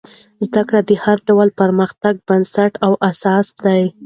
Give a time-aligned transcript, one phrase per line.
[0.45, 3.83] زده کړه د هر ډول پرمختګ بنسټ او اساس دی.